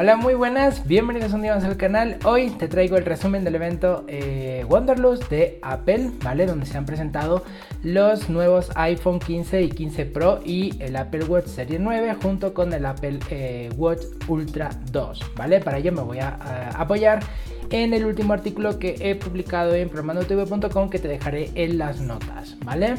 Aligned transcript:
Hola, 0.00 0.14
muy 0.14 0.34
buenas, 0.34 0.86
bienvenidos 0.86 1.32
un 1.32 1.42
día 1.42 1.56
más 1.56 1.64
al 1.64 1.76
canal. 1.76 2.18
Hoy 2.24 2.50
te 2.50 2.68
traigo 2.68 2.96
el 2.96 3.04
resumen 3.04 3.42
del 3.42 3.56
evento 3.56 4.04
eh, 4.06 4.64
de 5.28 5.58
Apple, 5.60 6.12
¿vale? 6.22 6.46
Donde 6.46 6.66
se 6.66 6.78
han 6.78 6.86
presentado 6.86 7.42
los 7.82 8.30
nuevos 8.30 8.70
iPhone 8.76 9.18
15 9.18 9.60
y 9.60 9.68
15 9.70 10.06
Pro 10.06 10.38
y 10.44 10.80
el 10.80 10.94
Apple 10.94 11.24
Watch 11.24 11.46
Serie 11.46 11.80
9 11.80 12.14
junto 12.22 12.54
con 12.54 12.72
el 12.72 12.86
Apple 12.86 13.18
eh, 13.30 13.70
Watch 13.76 14.02
Ultra 14.28 14.70
2, 14.92 15.32
¿vale? 15.34 15.58
Para 15.58 15.78
ello 15.78 15.90
me 15.90 16.02
voy 16.02 16.20
a, 16.20 16.28
a 16.28 16.80
apoyar 16.80 17.18
en 17.70 17.92
el 17.92 18.04
último 18.04 18.34
artículo 18.34 18.78
que 18.78 18.94
he 19.00 19.16
publicado 19.16 19.74
en 19.74 19.88
programandotv.com 19.88 20.90
que 20.90 21.00
te 21.00 21.08
dejaré 21.08 21.50
en 21.56 21.76
las 21.76 22.00
notas, 22.00 22.56
¿vale? 22.64 22.94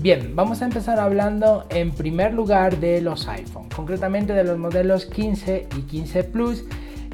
Bien, 0.00 0.36
vamos 0.36 0.62
a 0.62 0.66
empezar 0.66 1.00
hablando 1.00 1.66
en 1.70 1.90
primer 1.90 2.32
lugar 2.32 2.78
de 2.78 3.00
los 3.00 3.26
iPhone, 3.26 3.68
concretamente 3.68 4.32
de 4.32 4.44
los 4.44 4.56
modelos 4.56 5.06
15 5.06 5.66
y 5.76 5.82
15 5.82 6.22
Plus, 6.22 6.64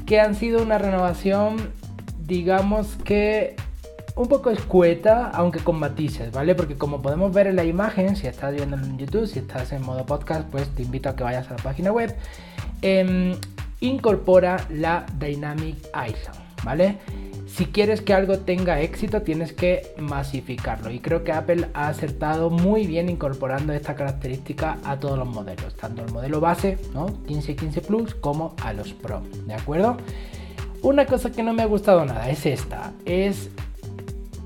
que 0.05 0.19
han 0.19 0.35
sido 0.35 0.61
una 0.61 0.77
renovación, 0.77 1.71
digamos 2.27 2.95
que 3.03 3.55
un 4.15 4.27
poco 4.27 4.51
escueta, 4.51 5.31
aunque 5.31 5.59
con 5.59 5.79
matices, 5.79 6.31
¿vale? 6.31 6.53
Porque 6.53 6.75
como 6.75 7.01
podemos 7.01 7.33
ver 7.33 7.47
en 7.47 7.55
la 7.55 7.65
imagen, 7.65 8.15
si 8.15 8.27
estás 8.27 8.53
viendo 8.53 8.77
en 8.77 8.99
YouTube, 8.99 9.25
si 9.25 9.39
estás 9.39 9.71
en 9.71 9.81
modo 9.81 10.05
podcast, 10.05 10.47
pues 10.51 10.69
te 10.69 10.83
invito 10.83 11.09
a 11.09 11.15
que 11.15 11.23
vayas 11.23 11.49
a 11.49 11.55
la 11.55 11.63
página 11.63 11.91
web. 11.91 12.15
Em, 12.83 13.35
incorpora 13.79 14.57
la 14.69 15.07
Dynamic 15.17 15.77
Island. 15.87 16.45
¿vale? 16.65 16.97
Si 17.55 17.67
quieres 17.67 18.01
que 18.01 18.13
algo 18.13 18.39
tenga 18.39 18.81
éxito, 18.81 19.21
tienes 19.21 19.53
que 19.53 19.93
masificarlo. 19.97 20.91
Y 20.91 20.99
creo 20.99 21.23
que 21.23 21.31
Apple 21.31 21.69
ha 21.73 21.87
acertado 21.87 22.49
muy 22.49 22.85
bien 22.85 23.07
incorporando 23.07 23.71
esta 23.71 23.95
característica 23.95 24.77
a 24.83 24.99
todos 24.99 25.17
los 25.17 25.25
modelos, 25.25 25.73
tanto 25.77 26.03
el 26.03 26.11
modelo 26.11 26.41
base, 26.41 26.77
¿no? 26.93 27.23
15 27.23 27.53
y 27.53 27.55
15 27.55 27.81
Plus, 27.81 28.13
como 28.13 28.57
a 28.61 28.73
los 28.73 28.91
Pro, 28.91 29.21
¿de 29.47 29.53
acuerdo? 29.53 29.95
Una 30.81 31.05
cosa 31.05 31.31
que 31.31 31.43
no 31.43 31.53
me 31.53 31.63
ha 31.63 31.65
gustado 31.65 32.03
nada 32.03 32.29
es 32.29 32.45
esta, 32.45 32.91
es 33.05 33.49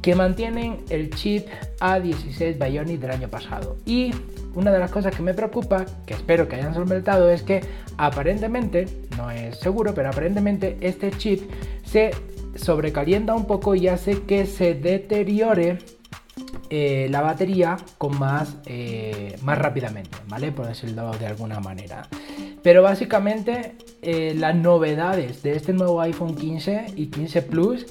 que 0.04 0.14
mantienen 0.14 0.78
el 0.90 1.10
chip 1.10 1.48
A16 1.80 2.64
Bionic 2.64 3.00
del 3.00 3.10
año 3.10 3.28
pasado. 3.28 3.78
Y 3.88 4.14
una 4.54 4.72
de 4.72 4.78
las 4.78 4.92
cosas 4.92 5.16
que 5.16 5.24
me 5.24 5.34
preocupa, 5.34 5.84
que 6.06 6.14
espero 6.14 6.48
que 6.48 6.58
hayan 6.58 6.76
solventado, 6.76 7.32
es 7.32 7.42
que 7.42 7.62
aparentemente, 7.98 8.88
no 9.18 9.32
es 9.32 9.58
seguro, 9.58 9.96
pero 9.96 10.10
aparentemente 10.10 10.78
este 10.82 11.10
chip 11.10 11.50
se 11.84 12.12
sobrecalienta 12.56 13.34
un 13.34 13.46
poco 13.46 13.76
y 13.76 13.88
hace 13.88 14.22
que 14.24 14.46
se 14.46 14.74
deteriore 14.74 15.80
eh, 16.70 17.08
la 17.10 17.22
batería 17.22 17.78
con 17.98 18.18
más, 18.20 18.58
eh, 18.66 19.36
más 19.42 19.58
rápidamente, 19.58 20.18
¿vale? 20.28 20.52
Por 20.52 20.68
decirlo 20.68 21.12
de 21.18 21.28
alguna 21.28 21.60
manera. 21.60 22.08
Pero 22.62 22.84
básicamente 22.84 23.76
eh, 24.02 24.34
las 24.38 24.56
novedades 24.56 25.42
de 25.42 25.56
este 25.56 25.74
nuevo 25.74 26.02
iPhone 26.02 26.36
15 26.36 26.94
y 26.96 27.08
15 27.08 27.42
Plus 27.44 27.86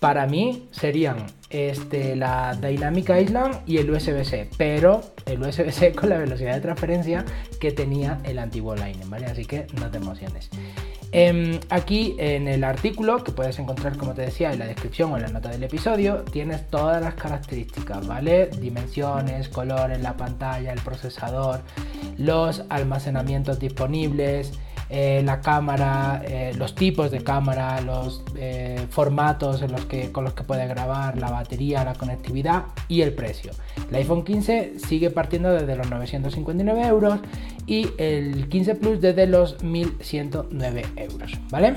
para 0.00 0.26
mí 0.26 0.68
serían 0.70 1.26
este, 1.48 2.16
la 2.16 2.58
Dynamic 2.60 3.10
Island 3.10 3.60
y 3.66 3.78
el 3.78 3.90
USB-C, 3.90 4.50
pero 4.58 5.00
el 5.26 5.40
USB-C 5.40 5.92
con 5.96 6.08
la 6.08 6.18
velocidad 6.18 6.54
de 6.54 6.60
transferencia 6.60 7.24
que 7.60 7.70
tenía 7.70 8.18
el 8.24 8.38
antiguo 8.38 8.74
Lightning, 8.74 9.08
¿vale? 9.08 9.26
Así 9.26 9.44
que 9.44 9.66
no 9.80 9.90
te 9.90 9.98
emociones. 9.98 10.50
Em, 11.16 11.60
aquí 11.70 12.16
en 12.18 12.48
el 12.48 12.64
artículo, 12.64 13.22
que 13.22 13.30
puedes 13.30 13.56
encontrar 13.60 13.96
como 13.96 14.14
te 14.14 14.22
decía 14.22 14.52
en 14.52 14.58
la 14.58 14.66
descripción 14.66 15.12
o 15.12 15.16
en 15.16 15.22
la 15.22 15.28
nota 15.28 15.48
del 15.48 15.62
episodio, 15.62 16.24
tienes 16.24 16.66
todas 16.66 17.00
las 17.00 17.14
características, 17.14 18.04
¿vale? 18.04 18.48
Dimensiones, 18.48 19.48
color 19.48 19.92
en 19.92 20.02
la 20.02 20.16
pantalla, 20.16 20.72
el 20.72 20.80
procesador, 20.80 21.60
los 22.18 22.64
almacenamientos 22.68 23.60
disponibles, 23.60 24.54
eh, 24.96 25.22
la 25.24 25.40
cámara, 25.40 26.22
eh, 26.24 26.52
los 26.56 26.76
tipos 26.76 27.10
de 27.10 27.24
cámara, 27.24 27.80
los 27.80 28.22
eh, 28.36 28.86
formatos 28.90 29.60
en 29.60 29.72
los 29.72 29.86
que, 29.86 30.12
con 30.12 30.22
los 30.22 30.34
que 30.34 30.44
puede 30.44 30.68
grabar, 30.68 31.18
la 31.18 31.32
batería, 31.32 31.82
la 31.82 31.94
conectividad 31.94 32.66
y 32.86 33.02
el 33.02 33.12
precio. 33.12 33.50
El 33.88 33.96
iPhone 33.96 34.22
15 34.22 34.74
sigue 34.78 35.10
partiendo 35.10 35.52
desde 35.52 35.74
los 35.74 35.90
959 35.90 36.86
euros 36.86 37.18
y 37.66 37.88
el 37.98 38.48
15 38.48 38.76
Plus 38.76 39.00
desde 39.00 39.26
los 39.26 39.64
1109 39.64 40.84
euros, 40.94 41.32
¿vale? 41.50 41.74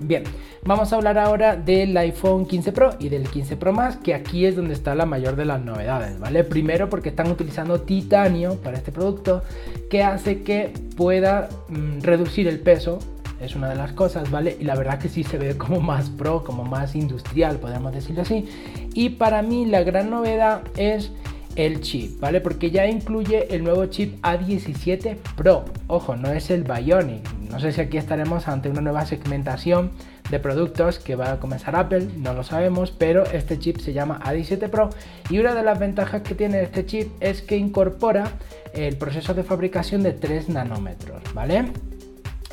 Bien, 0.00 0.24
vamos 0.64 0.92
a 0.92 0.96
hablar 0.96 1.18
ahora 1.18 1.56
del 1.56 1.96
iPhone 1.96 2.44
15 2.44 2.72
Pro 2.72 2.90
y 2.98 3.08
del 3.08 3.28
15 3.28 3.56
Pro 3.56 3.72
Max, 3.72 3.96
que 3.96 4.14
aquí 4.14 4.44
es 4.44 4.54
donde 4.54 4.74
está 4.74 4.94
la 4.94 5.06
mayor 5.06 5.36
de 5.36 5.46
las 5.46 5.62
novedades, 5.62 6.18
¿vale? 6.20 6.44
Primero 6.44 6.90
porque 6.90 7.08
están 7.08 7.30
utilizando 7.30 7.80
titanio 7.80 8.56
para 8.56 8.76
este 8.76 8.92
producto, 8.92 9.42
que 9.88 10.02
hace 10.02 10.42
que 10.42 10.70
pueda 10.96 11.48
mm, 11.68 12.02
reducir 12.02 12.46
el 12.46 12.60
peso, 12.60 12.98
es 13.40 13.56
una 13.56 13.70
de 13.70 13.76
las 13.76 13.92
cosas, 13.92 14.30
¿vale? 14.30 14.56
Y 14.60 14.64
la 14.64 14.76
verdad 14.76 14.98
que 14.98 15.08
sí 15.08 15.24
se 15.24 15.38
ve 15.38 15.56
como 15.56 15.80
más 15.80 16.10
pro, 16.10 16.44
como 16.44 16.64
más 16.64 16.94
industrial, 16.94 17.56
podemos 17.56 17.94
decirlo 17.94 18.22
así. 18.22 18.46
Y 18.92 19.10
para 19.10 19.40
mí 19.40 19.64
la 19.64 19.82
gran 19.82 20.10
novedad 20.10 20.62
es 20.76 21.10
el 21.56 21.80
chip, 21.80 22.20
¿vale? 22.20 22.40
Porque 22.40 22.70
ya 22.70 22.86
incluye 22.86 23.54
el 23.54 23.64
nuevo 23.64 23.86
chip 23.86 24.22
A17 24.22 25.16
Pro. 25.36 25.64
Ojo, 25.88 26.16
no 26.16 26.30
es 26.30 26.50
el 26.50 26.62
Bionic. 26.62 27.28
No 27.50 27.58
sé 27.58 27.72
si 27.72 27.80
aquí 27.80 27.96
estaremos 27.96 28.46
ante 28.48 28.68
una 28.68 28.82
nueva 28.82 29.06
segmentación 29.06 29.90
de 30.30 30.40
productos 30.40 30.98
que 30.98 31.16
va 31.16 31.32
a 31.32 31.40
comenzar 31.40 31.76
Apple, 31.76 32.08
no 32.16 32.34
lo 32.34 32.42
sabemos, 32.42 32.90
pero 32.90 33.24
este 33.24 33.58
chip 33.58 33.78
se 33.78 33.92
llama 33.92 34.20
A17 34.24 34.68
Pro 34.68 34.90
y 35.30 35.38
una 35.38 35.54
de 35.54 35.62
las 35.62 35.78
ventajas 35.78 36.22
que 36.22 36.34
tiene 36.34 36.62
este 36.62 36.84
chip 36.84 37.10
es 37.20 37.42
que 37.42 37.56
incorpora 37.56 38.32
el 38.74 38.96
proceso 38.96 39.34
de 39.34 39.44
fabricación 39.44 40.02
de 40.02 40.12
3 40.12 40.48
nanómetros, 40.48 41.22
¿vale? 41.32 41.66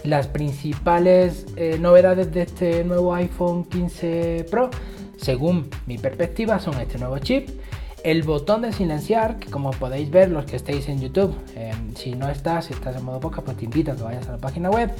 Las 0.03 0.27
principales 0.27 1.47
eh, 1.55 1.77
novedades 1.79 2.31
de 2.31 2.43
este 2.43 2.83
nuevo 2.83 3.13
iPhone 3.15 3.63
15 3.65 4.45
Pro, 4.51 4.69
según 5.17 5.69
mi 5.87 5.97
perspectiva, 5.97 6.59
son 6.59 6.79
este 6.79 6.99
nuevo 6.99 7.17
chip, 7.19 7.49
el 8.03 8.23
botón 8.23 8.61
de 8.61 8.73
silenciar, 8.73 9.39
que 9.39 9.49
como 9.49 9.71
podéis 9.71 10.11
ver 10.11 10.29
los 10.29 10.45
que 10.45 10.57
estéis 10.57 10.89
en 10.89 10.99
YouTube, 10.99 11.33
em, 11.55 11.95
si 11.95 12.11
no 12.15 12.29
estás, 12.29 12.65
si 12.65 12.73
estás 12.73 12.97
en 12.97 13.05
modo 13.05 13.21
podcast, 13.21 13.45
pues 13.45 13.57
te 13.57 13.65
invito 13.65 13.93
a 13.93 13.95
que 13.95 14.03
vayas 14.03 14.27
a 14.27 14.33
la 14.33 14.37
página 14.37 14.69
web, 14.69 14.91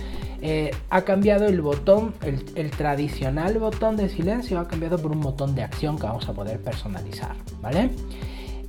eh, 0.41 0.71
ha 0.89 1.01
cambiado 1.01 1.45
el 1.45 1.61
botón, 1.61 2.13
el, 2.23 2.71
tradicional 2.71 3.59
botón 3.59 3.97
de 3.97 4.09
silencio 4.09 4.59
ha 4.59 4.67
cambiado 4.67 4.97
por 4.97 5.11
un 5.11 5.21
botón 5.21 5.53
de 5.53 5.63
acción 5.63 5.97
que 5.97 6.03
vamos 6.03 6.27
a 6.29 6.33
poder 6.33 6.59
personalizar, 6.61 7.35
¿vale? 7.61 7.89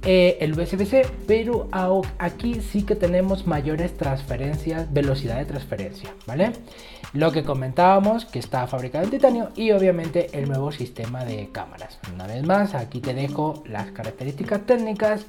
Eh, 0.06 0.36
el 0.40 0.52
USB-C, 0.52 1.06
pero 1.26 1.66
aquí 2.18 2.60
sí 2.60 2.82
que 2.82 2.94
tenemos 2.94 3.46
mayores 3.46 3.96
transferencias, 3.96 4.92
velocidad 4.92 5.38
de 5.38 5.46
transferencia, 5.46 6.10
¿vale? 6.26 6.52
Lo 7.14 7.32
que 7.32 7.42
comentábamos, 7.42 8.26
que 8.26 8.38
está 8.38 8.66
fabricado 8.66 9.04
en 9.04 9.10
titanio 9.10 9.48
y 9.56 9.70
obviamente 9.70 10.28
el 10.34 10.46
nuevo 10.46 10.72
sistema 10.72 11.24
de 11.24 11.48
cámaras. 11.50 11.98
Una 12.12 12.26
vez 12.26 12.44
más, 12.44 12.74
aquí 12.74 13.00
te 13.00 13.14
dejo 13.14 13.62
las 13.66 13.92
características 13.92 14.66
técnicas, 14.66 15.24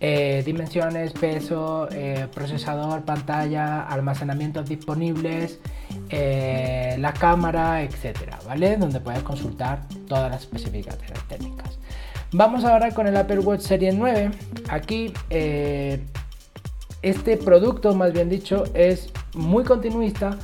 eh, 0.00 0.42
dimensiones, 0.44 1.12
peso, 1.12 1.88
eh, 1.90 2.26
procesador, 2.34 3.04
pantalla, 3.04 3.82
almacenamientos 3.82 4.68
disponibles, 4.68 5.58
eh, 6.10 6.96
la 6.98 7.12
cámara, 7.12 7.82
etcétera, 7.82 8.38
¿vale? 8.46 8.76
Donde 8.76 9.00
puedes 9.00 9.22
consultar 9.22 9.80
todas 10.08 10.30
las 10.30 10.42
especificaciones 10.42 11.22
técnicas. 11.28 11.78
Vamos 12.32 12.64
ahora 12.64 12.90
con 12.92 13.06
el 13.06 13.16
Apple 13.16 13.38
Watch 13.40 13.60
Series 13.62 13.94
9. 13.94 14.30
Aquí 14.68 15.12
este 17.02 17.36
producto, 17.36 17.94
más 17.94 18.12
bien 18.12 18.28
dicho, 18.28 18.64
es 18.74 19.10
muy 19.34 19.64
continuista 19.64 20.36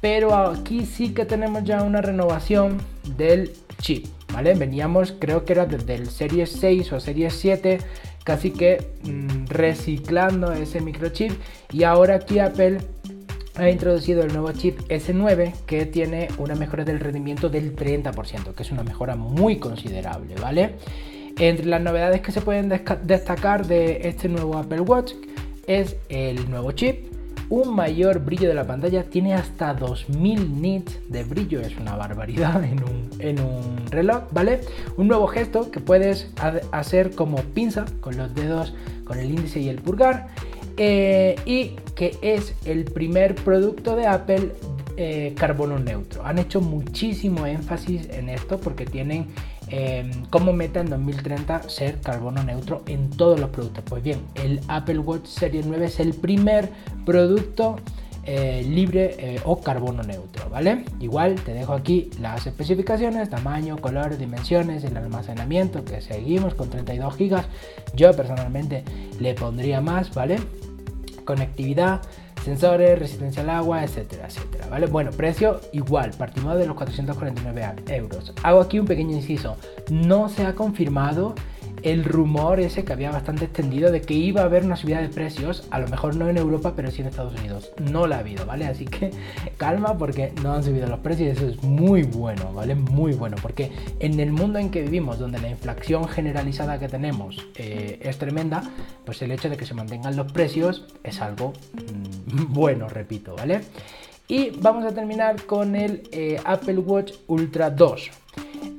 pero 0.00 0.34
aquí 0.34 0.86
sí 0.86 1.12
que 1.12 1.24
tenemos 1.24 1.64
ya 1.64 1.82
una 1.82 2.00
renovación 2.00 2.78
del 3.16 3.52
chip, 3.80 4.06
Veníamos, 4.42 5.12
creo 5.18 5.44
que 5.44 5.52
era 5.52 5.66
desde 5.66 5.94
el 5.94 6.08
Series 6.08 6.50
6 6.52 6.92
o 6.92 7.00
Series 7.00 7.34
7, 7.34 7.78
casi 8.24 8.50
que 8.50 8.78
mm, 9.02 9.46
reciclando 9.46 10.52
ese 10.52 10.80
microchip 10.80 11.32
y 11.72 11.84
ahora 11.84 12.16
aquí 12.16 12.38
Apple 12.38 12.78
ha 13.56 13.68
introducido 13.68 14.22
el 14.22 14.32
nuevo 14.32 14.52
chip 14.52 14.78
S9 14.88 15.52
que 15.66 15.84
tiene 15.86 16.28
una 16.38 16.54
mejora 16.54 16.84
del 16.84 17.00
rendimiento 17.00 17.48
del 17.48 17.76
30%, 17.76 18.54
que 18.54 18.62
es 18.62 18.70
una 18.70 18.82
mejora 18.82 19.16
muy 19.16 19.58
considerable, 19.58 20.34
¿vale? 20.40 20.76
Entre 21.38 21.66
las 21.66 21.80
novedades 21.80 22.20
que 22.20 22.32
se 22.32 22.40
pueden 22.40 22.68
destacar 22.68 23.66
de 23.66 24.08
este 24.08 24.28
nuevo 24.28 24.56
Apple 24.56 24.80
Watch 24.80 25.12
es 25.66 25.96
el 26.08 26.50
nuevo 26.50 26.72
chip, 26.72 27.09
un 27.50 27.74
mayor 27.74 28.20
brillo 28.20 28.48
de 28.48 28.54
la 28.54 28.66
pantalla, 28.66 29.02
tiene 29.02 29.34
hasta 29.34 29.74
2000 29.74 30.62
nits 30.62 30.98
de 31.08 31.24
brillo, 31.24 31.60
es 31.60 31.76
una 31.76 31.96
barbaridad 31.96 32.62
en 32.64 33.40
un, 33.40 33.86
reloj, 33.90 34.22
¿vale? 34.30 34.60
Un 34.96 35.08
nuevo 35.08 35.26
gesto 35.26 35.70
que 35.70 35.80
puedes 35.80 36.30
hacer 36.70 37.10
como 37.10 37.38
pinza 37.38 37.84
con 38.00 38.16
los 38.16 38.34
dedos, 38.34 38.72
con 39.04 39.18
el 39.18 39.30
índice 39.30 39.58
y 39.58 39.68
el 39.68 39.82
pulgar, 39.82 40.28
eh, 40.76 41.34
y 41.44 41.72
que 41.96 42.16
es 42.22 42.54
el 42.64 42.84
primer 42.84 43.34
producto 43.34 43.96
de 43.96 44.06
Apple 44.06 44.52
eh, 44.96 45.34
carbono 45.36 45.78
neutro. 45.78 46.24
Han 46.24 46.38
hecho 46.38 46.60
muchísimo 46.60 47.46
énfasis 47.46 48.08
en 48.10 48.28
esto 48.28 48.58
porque 48.58 48.86
tienen 48.86 49.26
Em, 49.72 50.24
como 50.30 50.52
meta 50.52 50.80
en 50.80 50.90
2030 50.90 51.68
ser 51.68 52.00
carbono 52.00 52.42
neutro 52.42 52.82
en 52.86 53.08
todos 53.10 53.38
los 53.38 53.50
productos. 53.50 53.84
Pues 53.88 54.02
bien, 54.02 54.20
el 54.34 54.60
Apple 54.66 54.98
Watch 54.98 55.26
Series 55.26 55.64
9 55.64 55.86
es 55.86 56.00
el 56.00 56.12
primer 56.12 56.70
producto 57.06 57.76
eh, 58.24 58.66
libre 58.68 59.14
eh, 59.18 59.40
o 59.44 59.60
carbono 59.60 60.02
neutro, 60.02 60.50
¿vale? 60.50 60.84
Igual 60.98 61.36
te 61.36 61.54
dejo 61.54 61.72
aquí 61.72 62.10
las 62.20 62.46
especificaciones, 62.48 63.30
tamaño, 63.30 63.78
color, 63.78 64.18
dimensiones, 64.18 64.82
el 64.82 64.96
almacenamiento 64.96 65.84
que 65.84 66.02
seguimos 66.02 66.54
con 66.54 66.68
32 66.68 67.16
GB. 67.16 67.40
Yo 67.94 68.12
personalmente 68.12 68.82
le 69.20 69.34
pondría 69.34 69.80
más, 69.80 70.12
¿vale? 70.12 70.38
Conectividad, 71.24 72.02
sensores, 72.44 72.98
resistencia 72.98 73.42
al 73.42 73.50
agua, 73.50 73.84
etcétera, 73.84 74.26
etcétera, 74.26 74.66
¿vale? 74.68 74.86
Bueno, 74.86 75.10
precio 75.10 75.60
igual, 75.72 76.12
partimos 76.16 76.56
de 76.56 76.66
los 76.66 76.76
449 76.76 77.74
euros. 77.88 78.32
Hago 78.42 78.60
aquí 78.60 78.78
un 78.78 78.86
pequeño 78.86 79.16
inciso, 79.16 79.56
no 79.90 80.28
se 80.28 80.46
ha 80.46 80.54
confirmado 80.54 81.34
el 81.82 82.04
rumor 82.04 82.60
ese 82.60 82.84
que 82.84 82.92
había 82.92 83.10
bastante 83.10 83.46
extendido 83.46 83.90
de 83.90 84.02
que 84.02 84.14
iba 84.14 84.42
a 84.42 84.44
haber 84.44 84.64
una 84.64 84.76
subida 84.76 85.00
de 85.00 85.08
precios, 85.08 85.66
a 85.70 85.78
lo 85.78 85.88
mejor 85.88 86.16
no 86.16 86.28
en 86.28 86.36
Europa, 86.36 86.74
pero 86.76 86.90
sí 86.90 87.02
en 87.02 87.08
Estados 87.08 87.38
Unidos. 87.38 87.70
No 87.78 88.06
la 88.06 88.16
ha 88.16 88.18
habido, 88.20 88.46
¿vale? 88.46 88.66
Así 88.66 88.84
que 88.84 89.10
calma 89.56 89.96
porque 89.98 90.32
no 90.42 90.52
han 90.52 90.64
subido 90.64 90.86
los 90.86 91.00
precios 91.00 91.28
y 91.28 91.30
eso 91.30 91.46
es 91.48 91.62
muy 91.62 92.02
bueno, 92.02 92.52
¿vale? 92.52 92.74
Muy 92.74 93.12
bueno, 93.12 93.36
porque 93.40 93.70
en 93.98 94.20
el 94.20 94.32
mundo 94.32 94.58
en 94.58 94.70
que 94.70 94.82
vivimos, 94.82 95.18
donde 95.18 95.38
la 95.38 95.48
inflación 95.48 96.08
generalizada 96.08 96.78
que 96.78 96.88
tenemos 96.88 97.46
eh, 97.56 97.98
es 98.02 98.18
tremenda, 98.18 98.62
pues 99.04 99.22
el 99.22 99.32
hecho 99.32 99.48
de 99.48 99.56
que 99.56 99.66
se 99.66 99.74
mantengan 99.74 100.16
los 100.16 100.30
precios 100.32 100.86
es 101.02 101.20
algo 101.20 101.52
mm, 101.74 102.44
bueno, 102.52 102.88
repito, 102.88 103.34
¿vale? 103.36 103.60
Y 104.28 104.50
vamos 104.50 104.84
a 104.84 104.94
terminar 104.94 105.44
con 105.44 105.74
el 105.74 106.08
eh, 106.12 106.40
Apple 106.44 106.78
Watch 106.78 107.14
Ultra 107.26 107.68
2. 107.68 108.10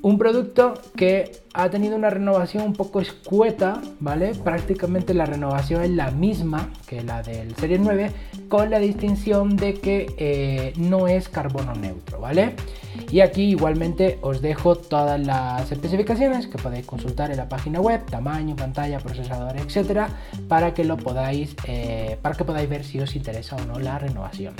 Un 0.03 0.17
producto 0.17 0.73
que 0.95 1.31
ha 1.53 1.69
tenido 1.69 1.95
una 1.95 2.09
renovación 2.09 2.63
un 2.63 2.73
poco 2.73 3.01
escueta, 3.01 3.81
¿vale? 3.99 4.33
Prácticamente 4.33 5.13
la 5.13 5.27
renovación 5.27 5.83
es 5.83 5.91
la 5.91 6.09
misma 6.09 6.69
que 6.87 7.03
la 7.03 7.21
del 7.21 7.55
Serie 7.55 7.77
9, 7.77 8.11
con 8.49 8.71
la 8.71 8.79
distinción 8.79 9.55
de 9.55 9.75
que 9.75 10.07
eh, 10.17 10.73
no 10.77 11.07
es 11.07 11.29
carbono 11.29 11.75
neutro, 11.75 12.19
¿vale? 12.19 12.55
Y 13.11 13.19
aquí 13.19 13.43
igualmente 13.43 14.17
os 14.21 14.41
dejo 14.41 14.75
todas 14.75 15.19
las 15.19 15.71
especificaciones 15.71 16.47
que 16.47 16.57
podéis 16.57 16.85
consultar 16.87 17.29
en 17.29 17.37
la 17.37 17.47
página 17.47 17.79
web, 17.79 18.03
tamaño, 18.05 18.55
pantalla, 18.55 18.99
procesador, 18.99 19.55
etcétera, 19.57 20.09
para 20.47 20.73
que 20.73 20.83
lo 20.83 20.97
podáis, 20.97 21.55
eh, 21.67 22.17
para 22.23 22.35
que 22.35 22.43
podáis 22.43 22.67
ver 22.67 22.83
si 22.83 22.99
os 22.99 23.15
interesa 23.15 23.55
o 23.55 23.65
no 23.65 23.79
la 23.79 23.99
renovación. 23.99 24.55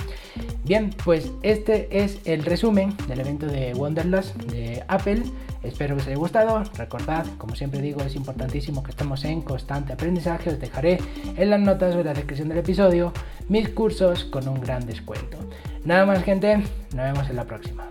Bien, 0.64 0.90
pues 1.04 1.30
este 1.42 1.88
es 1.90 2.20
el 2.24 2.44
resumen 2.44 2.96
del 3.08 3.20
evento 3.20 3.46
de 3.46 3.74
Wonderlust 3.74 4.36
de 4.44 4.84
Apple. 4.86 5.24
Espero 5.64 5.96
que 5.96 6.02
os 6.02 6.06
haya 6.06 6.16
gustado. 6.16 6.62
Recordad, 6.76 7.26
como 7.36 7.56
siempre 7.56 7.80
digo, 7.80 8.00
es 8.02 8.14
importantísimo 8.14 8.82
que 8.82 8.92
estemos 8.92 9.24
en 9.24 9.42
constante 9.42 9.92
aprendizaje. 9.92 10.50
Os 10.50 10.60
dejaré 10.60 11.00
en 11.36 11.50
las 11.50 11.60
notas 11.60 11.96
de 11.96 12.04
la 12.04 12.14
descripción 12.14 12.48
del 12.48 12.58
episodio 12.58 13.12
mis 13.48 13.70
cursos 13.70 14.24
con 14.24 14.46
un 14.46 14.60
gran 14.60 14.86
descuento. 14.86 15.36
Nada 15.84 16.06
más 16.06 16.22
gente, 16.22 16.58
nos 16.94 17.12
vemos 17.12 17.28
en 17.28 17.36
la 17.36 17.44
próxima. 17.44 17.88